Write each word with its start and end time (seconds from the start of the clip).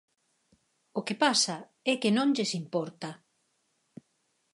O 0.99 1.01
que 1.07 1.15
pasa 1.25 1.57
é 1.91 1.93
que 2.01 2.15
non 2.17 2.27
lles 2.35 2.51
importa. 2.61 3.09